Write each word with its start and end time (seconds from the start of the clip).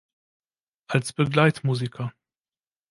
Als 0.87 1.13
Begleitmusiker 1.13 2.11